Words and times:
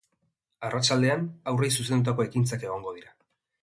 Arratsaldean, 0.69 1.29
haurrei 1.53 1.71
zuzendutako 1.79 2.29
ekintzak 2.29 2.71
egongo 2.71 3.01
dira. 3.01 3.19